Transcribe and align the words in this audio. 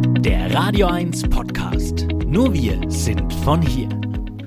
Der 0.00 0.54
Radio 0.54 0.86
1 0.86 1.28
Podcast. 1.30 2.06
Nur 2.26 2.54
wir 2.54 2.80
sind 2.88 3.32
von 3.44 3.60
hier. 3.60 3.88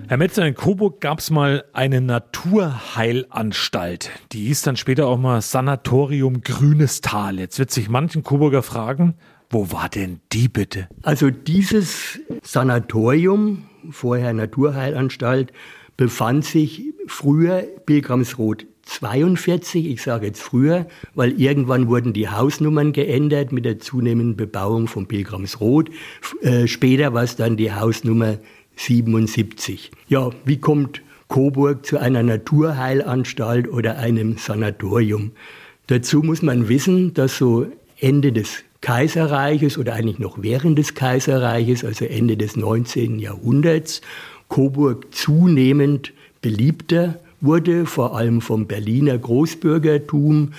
Herr 0.07 0.15
Metzer, 0.17 0.47
in 0.47 0.55
Coburg 0.55 1.01
gab 1.01 1.19
es 1.19 1.29
mal 1.29 1.65
eine 1.73 1.99
Naturheilanstalt. 2.01 4.09
Die 4.31 4.47
hieß 4.47 4.63
dann 4.63 4.77
später 4.77 5.05
auch 5.07 5.17
mal 5.17 5.41
Sanatorium 5.41 6.41
Grünes 6.41 7.01
Tal. 7.01 7.39
Jetzt 7.39 7.59
wird 7.59 7.71
sich 7.71 7.89
manchen 7.89 8.23
Coburger 8.23 8.63
fragen, 8.63 9.15
wo 9.49 9.69
war 9.71 9.89
denn 9.89 10.21
die 10.31 10.47
bitte? 10.47 10.87
Also 11.03 11.29
dieses 11.29 12.21
Sanatorium, 12.41 13.65
vorher 13.91 14.31
Naturheilanstalt, 14.33 15.51
befand 15.97 16.45
sich 16.45 16.83
früher 17.07 17.63
Pilgramsrot 17.85 18.65
42, 18.85 19.87
ich 19.89 20.01
sage 20.01 20.27
jetzt 20.27 20.41
früher, 20.41 20.85
weil 21.15 21.39
irgendwann 21.39 21.87
wurden 21.87 22.13
die 22.13 22.29
Hausnummern 22.29 22.91
geändert 22.91 23.51
mit 23.51 23.65
der 23.65 23.79
zunehmenden 23.79 24.35
Bebauung 24.35 24.87
von 24.87 25.07
Pilgramsrot. 25.07 25.89
Äh, 26.41 26.67
später 26.67 27.13
war 27.13 27.23
es 27.23 27.35
dann 27.35 27.57
die 27.57 27.71
Hausnummer 27.71 28.37
77. 28.75 29.91
Ja, 30.07 30.31
wie 30.45 30.57
kommt 30.57 31.01
Coburg 31.27 31.85
zu 31.85 31.97
einer 31.97 32.23
Naturheilanstalt 32.23 33.71
oder 33.71 33.97
einem 33.97 34.37
Sanatorium? 34.37 35.31
Dazu 35.87 36.21
muss 36.21 36.41
man 36.41 36.69
wissen, 36.69 37.13
dass 37.13 37.37
so 37.37 37.67
Ende 37.99 38.31
des 38.31 38.63
Kaiserreiches 38.81 39.77
oder 39.77 39.93
eigentlich 39.93 40.19
noch 40.19 40.41
während 40.41 40.77
des 40.77 40.93
Kaiserreiches, 40.93 41.85
also 41.85 42.05
Ende 42.05 42.35
des 42.35 42.57
19. 42.57 43.19
Jahrhunderts, 43.19 44.01
Coburg 44.49 45.13
zunehmend 45.13 46.13
beliebter 46.41 47.19
wurde, 47.43 47.85
vor 47.85 48.17
allem 48.17 48.41
vom 48.41 48.65
Berliner 48.65 49.17
Großbürgertum, 49.17 50.53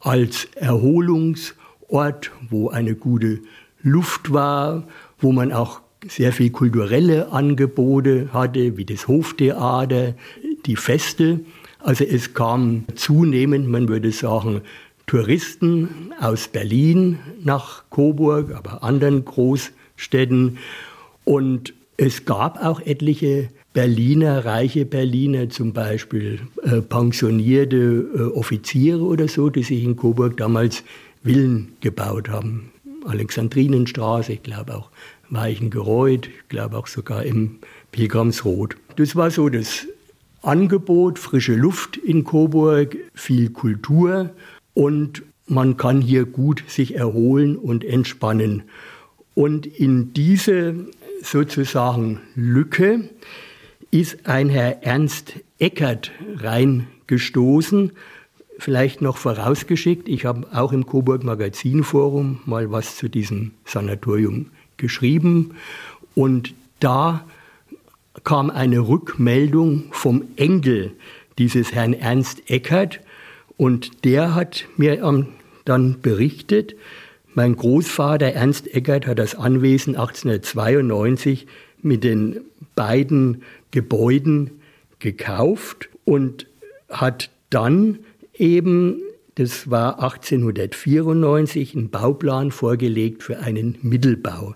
als 0.00 0.46
Erholungsort, 0.54 2.30
wo 2.48 2.68
eine 2.68 2.94
gute 2.94 3.40
Luft 3.82 4.32
war, 4.32 4.86
wo 5.18 5.32
man 5.32 5.52
auch 5.52 5.80
sehr 6.06 6.32
viel 6.32 6.50
kulturelle 6.50 7.32
Angebote 7.32 8.28
hatte, 8.32 8.76
wie 8.76 8.84
das 8.84 9.08
Hoftheater, 9.08 10.14
die 10.66 10.76
Feste. 10.76 11.40
Also 11.80 12.04
es 12.04 12.34
kamen 12.34 12.84
zunehmend, 12.94 13.68
man 13.68 13.88
würde 13.88 14.12
sagen, 14.12 14.60
Touristen 15.06 16.12
aus 16.20 16.48
Berlin 16.48 17.18
nach 17.42 17.84
Coburg, 17.90 18.54
aber 18.54 18.82
anderen 18.82 19.24
Großstädten. 19.24 20.58
Und 21.24 21.74
es 21.96 22.24
gab 22.24 22.64
auch 22.64 22.80
etliche 22.80 23.48
Berliner, 23.76 24.46
reiche 24.46 24.86
Berliner, 24.86 25.50
zum 25.50 25.74
Beispiel 25.74 26.40
äh, 26.62 26.80
pensionierte 26.80 27.76
äh, 27.76 28.22
Offiziere 28.34 29.02
oder 29.02 29.28
so, 29.28 29.50
die 29.50 29.64
sich 29.64 29.84
in 29.84 29.96
Coburg 29.96 30.38
damals 30.38 30.82
Villen 31.22 31.76
gebaut 31.82 32.30
haben. 32.30 32.70
Alexandrinenstraße, 33.04 34.32
ich 34.32 34.42
glaube 34.42 34.76
auch 34.76 34.88
Weichengereuth, 35.28 36.26
ich 36.26 36.48
glaube 36.48 36.78
auch 36.78 36.86
sogar 36.86 37.24
im 37.24 37.58
Pilgramsrot. 37.92 38.78
Das 38.96 39.14
war 39.14 39.30
so 39.30 39.50
das 39.50 39.86
Angebot, 40.40 41.18
frische 41.18 41.54
Luft 41.54 41.98
in 41.98 42.24
Coburg, 42.24 42.96
viel 43.12 43.50
Kultur 43.50 44.30
und 44.72 45.22
man 45.48 45.76
kann 45.76 46.00
hier 46.00 46.24
gut 46.24 46.64
sich 46.66 46.94
erholen 46.94 47.58
und 47.58 47.84
entspannen. 47.84 48.62
Und 49.34 49.66
in 49.66 50.14
diese 50.14 50.76
sozusagen 51.22 52.22
Lücke 52.34 53.10
ist 54.00 54.26
ein 54.26 54.50
Herr 54.50 54.82
Ernst 54.82 55.34
Eckert 55.58 56.10
reingestoßen. 56.36 57.92
Vielleicht 58.58 59.00
noch 59.00 59.16
vorausgeschickt, 59.16 60.06
ich 60.06 60.26
habe 60.26 60.46
auch 60.52 60.72
im 60.72 60.84
Coburg 60.84 61.24
Magazinforum 61.24 62.40
mal 62.44 62.70
was 62.70 62.96
zu 62.96 63.08
diesem 63.08 63.52
Sanatorium 63.64 64.50
geschrieben 64.76 65.54
und 66.14 66.52
da 66.78 67.24
kam 68.22 68.50
eine 68.50 68.80
Rückmeldung 68.80 69.84
vom 69.92 70.24
Enkel 70.36 70.92
dieses 71.38 71.72
Herrn 71.72 71.94
Ernst 71.94 72.50
Eckert 72.50 73.00
und 73.56 74.04
der 74.04 74.34
hat 74.34 74.66
mir 74.76 75.26
dann 75.64 76.00
berichtet, 76.02 76.76
mein 77.34 77.56
Großvater 77.56 78.26
Ernst 78.26 78.74
Eckert 78.74 79.06
hat 79.06 79.18
das 79.18 79.34
Anwesen 79.34 79.96
1892 79.96 81.46
mit 81.82 82.04
den 82.04 82.40
beiden 82.74 83.42
Gebäuden 83.76 84.62
gekauft 85.00 85.90
und 86.06 86.46
hat 86.88 87.28
dann 87.50 87.98
eben, 88.32 89.02
das 89.34 89.70
war 89.70 90.02
1894, 90.02 91.76
einen 91.76 91.90
Bauplan 91.90 92.52
vorgelegt 92.52 93.22
für 93.22 93.40
einen 93.40 93.76
Mittelbau. 93.82 94.54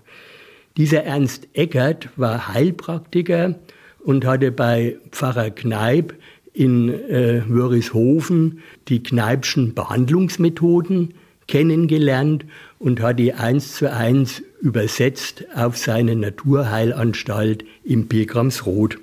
Dieser 0.75 1.03
Ernst 1.03 1.49
Eckert 1.53 2.09
war 2.15 2.47
Heilpraktiker 2.47 3.59
und 3.99 4.25
hatte 4.25 4.51
bei 4.51 4.97
Pfarrer 5.11 5.51
Kneip 5.51 6.15
in 6.51 6.89
äh, 6.89 7.43
Wörishofen 7.47 8.63
die 8.87 9.03
Kneipschen 9.03 9.75
Behandlungsmethoden 9.75 11.13
kennengelernt 11.47 12.45
und 12.79 13.01
hat 13.01 13.19
die 13.19 13.33
eins 13.35 13.75
zu 13.75 13.93
eins 13.93 14.41
übersetzt 14.61 15.45
auf 15.53 15.77
seine 15.77 16.15
Naturheilanstalt 16.15 17.65
im 17.83 18.07
Pilgramsrot. 18.07 18.97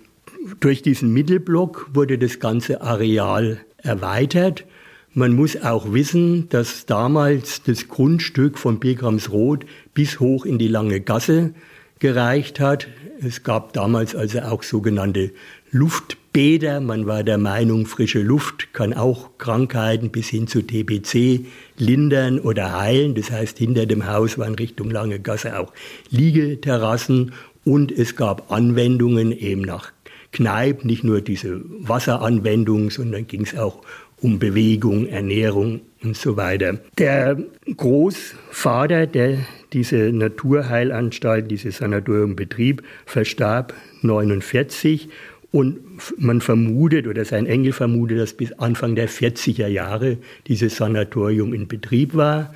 Durch 0.61 0.83
diesen 0.83 1.13
Mittelblock 1.13 1.91
wurde 1.93 2.19
das 2.19 2.41
ganze 2.41 2.81
Areal 2.81 3.61
erweitert. 3.79 4.65
Man 5.13 5.35
muss 5.35 5.61
auch 5.61 5.93
wissen, 5.93 6.49
dass 6.49 6.87
damals 6.87 7.63
das 7.63 7.89
Grundstück 7.89 8.59
von 8.59 8.79
Pilgramsrot 8.79 9.65
bis 9.95 10.21
hoch 10.21 10.45
in 10.45 10.59
die 10.59 10.69
Lange 10.69 11.01
Gasse 11.01 11.55
gereicht 11.99 12.61
hat. 12.61 12.89
Es 13.21 13.43
gab 13.43 13.73
damals 13.73 14.15
also 14.15 14.41
auch 14.41 14.63
sogenannte 14.63 15.33
Luftbäder. 15.71 16.81
Man 16.81 17.07
war 17.07 17.25
der 17.25 17.39
Meinung, 17.39 17.87
frische 17.87 18.23
Luft 18.23 18.73
kann 18.73 18.93
auch 18.95 19.31
Krankheiten 19.39 20.11
bis 20.11 20.29
hin 20.29 20.47
zu 20.47 20.63
TBC 20.63 21.47
lindern 21.77 22.39
oder 22.39 22.79
heilen. 22.79 23.15
Das 23.15 23.31
heißt, 23.31 23.59
hinter 23.59 23.87
dem 23.87 24.07
Haus 24.07 24.39
waren 24.39 24.55
Richtung 24.55 24.91
Lange 24.91 25.19
Gasse 25.19 25.59
auch 25.59 25.73
Liegeterrassen 26.11 27.33
und 27.65 27.91
es 27.91 28.15
gab 28.17 28.53
Anwendungen 28.53 29.33
eben 29.33 29.63
nach 29.63 29.93
Kneipp, 30.33 30.85
nicht 30.85 31.05
nur 31.05 31.21
diese 31.21 31.61
Wasseranwendung, 31.81 32.91
sondern 32.91 33.27
ging 33.27 33.43
es 33.43 33.57
auch 33.57 33.83
um 34.21 34.39
Bewegung, 34.39 35.07
Ernährung 35.07 35.81
und 36.03 36.17
so 36.17 36.37
weiter. 36.37 36.79
Der 36.99 37.39
Großvater, 37.77 39.07
der 39.07 39.39
diese 39.73 40.13
Naturheilanstalt, 40.13 41.51
dieses 41.51 41.79
Sanatorium 41.79 42.37
betrieb, 42.37 42.83
verstarb 43.07 43.75
49 44.03 45.09
und 45.51 45.79
man 46.19 46.41
vermutet, 46.41 47.07
oder 47.07 47.25
sein 47.25 47.47
Enkel 47.47 47.73
vermutet, 47.73 48.19
dass 48.19 48.35
bis 48.35 48.53
Anfang 48.53 48.95
der 48.95 49.09
40er 49.09 49.67
Jahre 49.67 50.19
dieses 50.47 50.77
Sanatorium 50.77 51.55
in 51.55 51.69
Betrieb 51.69 52.15
war. 52.15 52.55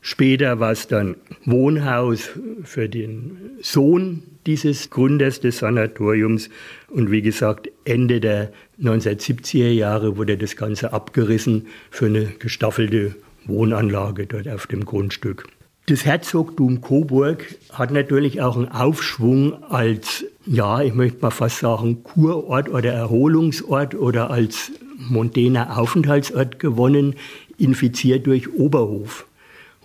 Später 0.00 0.58
war 0.58 0.72
es 0.72 0.88
dann 0.88 1.16
Wohnhaus 1.44 2.30
für 2.64 2.88
den 2.88 3.36
Sohn 3.60 4.24
dieses 4.46 4.90
Gründers 4.90 5.40
des 5.40 5.58
Sanatoriums. 5.58 6.50
Und 6.88 7.10
wie 7.10 7.22
gesagt, 7.22 7.70
Ende 7.84 8.20
der 8.20 8.52
1970er 8.80 9.70
Jahre 9.70 10.16
wurde 10.16 10.36
das 10.36 10.56
Ganze 10.56 10.92
abgerissen 10.92 11.66
für 11.90 12.06
eine 12.06 12.26
gestaffelte 12.38 13.14
Wohnanlage 13.46 14.26
dort 14.26 14.48
auf 14.48 14.66
dem 14.66 14.84
Grundstück. 14.84 15.48
Das 15.86 16.04
Herzogtum 16.04 16.80
Coburg 16.80 17.56
hat 17.72 17.90
natürlich 17.90 18.40
auch 18.40 18.56
einen 18.56 18.68
Aufschwung 18.68 19.64
als, 19.64 20.24
ja, 20.46 20.80
ich 20.80 20.94
möchte 20.94 21.20
mal 21.22 21.30
fast 21.30 21.58
sagen, 21.58 22.04
Kurort 22.04 22.68
oder 22.68 22.92
Erholungsort 22.92 23.96
oder 23.96 24.30
als 24.30 24.70
mondäner 24.96 25.76
Aufenthaltsort 25.76 26.60
gewonnen, 26.60 27.16
infiziert 27.58 28.26
durch 28.26 28.52
Oberhof. 28.54 29.26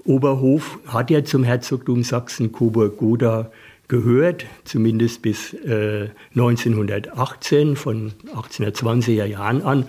Oberhof 0.04 0.80
hat 0.88 1.10
ja 1.10 1.24
zum 1.24 1.44
Herzogtum 1.44 2.04
Sachsen-Coburg-Gotha 2.04 3.52
gehört, 3.88 4.46
zumindest 4.66 5.22
bis 5.22 5.54
äh, 5.54 6.10
1918, 6.36 7.76
von 7.76 8.14
1820er 8.36 9.26
Jahren 9.26 9.62
an. 9.62 9.86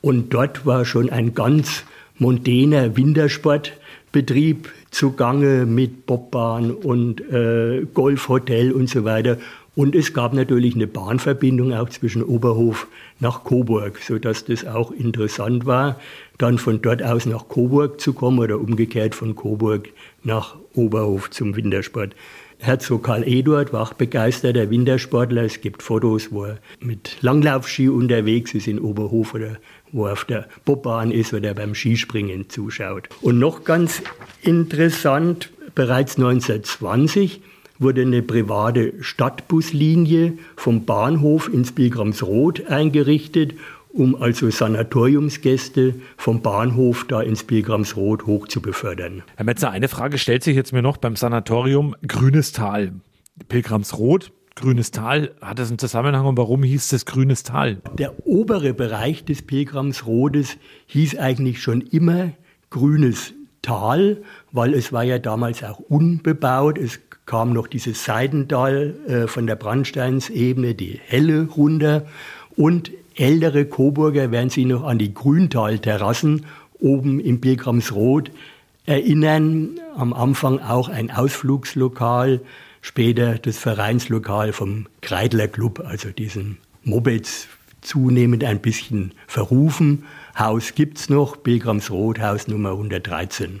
Und 0.00 0.34
dort 0.34 0.66
war 0.66 0.84
schon 0.84 1.10
ein 1.10 1.34
ganz 1.34 1.84
mondäner 2.18 2.96
Wintersportbetrieb 2.96 4.70
zugange 4.90 5.66
mit 5.66 6.06
Bobbahn 6.06 6.70
und 6.70 7.20
äh, 7.32 7.86
Golfhotel 7.92 8.72
und 8.72 8.88
so 8.88 9.04
weiter. 9.04 9.38
Und 9.74 9.94
es 9.94 10.12
gab 10.12 10.34
natürlich 10.34 10.74
eine 10.74 10.86
Bahnverbindung 10.86 11.72
auch 11.72 11.88
zwischen 11.88 12.22
Oberhof 12.22 12.88
nach 13.20 13.42
Coburg, 13.42 13.98
sodass 14.02 14.44
das 14.44 14.66
auch 14.66 14.90
interessant 14.90 15.64
war, 15.64 15.98
dann 16.36 16.58
von 16.58 16.82
dort 16.82 17.02
aus 17.02 17.24
nach 17.24 17.48
Coburg 17.48 17.98
zu 17.98 18.12
kommen 18.12 18.38
oder 18.38 18.60
umgekehrt 18.60 19.14
von 19.14 19.34
Coburg 19.34 19.88
nach 20.24 20.56
Oberhof 20.74 21.30
zum 21.30 21.56
Wintersport. 21.56 22.14
Herzog 22.62 23.02
Karl 23.02 23.24
Eduard 23.26 23.72
war 23.72 23.82
auch 23.82 23.92
begeisterter 23.92 24.70
Wintersportler. 24.70 25.42
Es 25.42 25.60
gibt 25.60 25.82
Fotos, 25.82 26.30
wo 26.30 26.44
er 26.44 26.58
mit 26.78 27.16
Langlaufski 27.20 27.88
unterwegs 27.88 28.54
ist 28.54 28.68
in 28.68 28.78
Oberhof 28.78 29.34
oder 29.34 29.56
wo 29.90 30.06
er 30.06 30.12
auf 30.12 30.24
der 30.24 30.46
Bobbahn 30.64 31.10
ist 31.10 31.34
oder 31.34 31.54
beim 31.54 31.74
Skispringen 31.74 32.48
zuschaut. 32.50 33.08
Und 33.20 33.40
noch 33.40 33.64
ganz 33.64 34.00
interessant, 34.42 35.50
bereits 35.74 36.14
1920 36.18 37.40
wurde 37.80 38.02
eine 38.02 38.22
private 38.22 38.92
Stadtbuslinie 39.00 40.34
vom 40.54 40.84
Bahnhof 40.84 41.52
ins 41.52 41.72
Pilgramsrot 41.72 42.68
eingerichtet, 42.68 43.54
um 43.92 44.20
also 44.20 44.50
Sanatoriumsgäste 44.50 45.94
vom 46.16 46.40
Bahnhof 46.42 47.06
da 47.08 47.20
ins 47.20 47.44
Pilgramsrot 47.44 48.26
hoch 48.26 48.48
zu 48.48 48.60
befördern. 48.60 49.22
Herr 49.36 49.44
Metzer, 49.44 49.70
eine 49.70 49.88
Frage 49.88 50.18
stellt 50.18 50.42
sich 50.42 50.56
jetzt 50.56 50.72
mir 50.72 50.82
noch 50.82 50.96
beim 50.96 51.16
Sanatorium 51.16 51.94
Grünes 52.06 52.52
Tal. 52.52 52.92
Pilgramsrot, 53.48 54.32
Grünes 54.54 54.90
Tal, 54.90 55.32
hat 55.40 55.58
das 55.58 55.68
einen 55.68 55.78
Zusammenhang 55.78 56.26
und 56.26 56.36
warum 56.36 56.62
hieß 56.62 56.92
es 56.92 57.06
Grünes 57.06 57.42
Tal? 57.42 57.80
Der 57.98 58.26
obere 58.26 58.74
Bereich 58.74 59.24
des 59.24 59.42
Pilgramsrodes 59.42 60.56
hieß 60.86 61.18
eigentlich 61.18 61.62
schon 61.62 61.80
immer 61.80 62.32
Grünes 62.70 63.34
Tal, 63.62 64.22
weil 64.50 64.74
es 64.74 64.92
war 64.92 65.04
ja 65.04 65.18
damals 65.18 65.62
auch 65.62 65.78
unbebaut. 65.78 66.78
Es 66.78 66.98
kam 67.26 67.52
noch 67.52 67.68
dieses 67.68 68.04
Seidental 68.04 68.94
äh, 69.06 69.26
von 69.28 69.46
der 69.46 69.56
Brandsteinsebene, 69.56 70.74
die 70.74 70.98
Helle 71.02 71.46
runter. 71.46 72.06
Und 72.56 72.90
ältere 73.16 73.64
Coburger 73.64 74.30
werden 74.30 74.50
sich 74.50 74.66
noch 74.66 74.84
an 74.84 74.98
die 74.98 75.14
Grüntalterrassen 75.14 76.46
oben 76.78 77.20
im 77.20 77.40
Pilgramsrot 77.40 78.30
erinnern. 78.86 79.80
Am 79.96 80.12
Anfang 80.12 80.58
auch 80.58 80.88
ein 80.88 81.10
Ausflugslokal, 81.10 82.40
später 82.80 83.38
das 83.38 83.58
Vereinslokal 83.58 84.52
vom 84.52 84.86
Kreidler 85.00 85.48
Club, 85.48 85.82
also 85.84 86.10
diesen 86.10 86.58
Mopeds 86.84 87.48
zunehmend 87.80 88.44
ein 88.44 88.60
bisschen 88.60 89.12
verrufen. 89.26 90.04
Haus 90.38 90.74
gibt's 90.74 91.08
noch, 91.08 91.42
Pilgramsrot, 91.42 92.20
Haus 92.20 92.48
Nummer 92.48 92.70
113. 92.70 93.60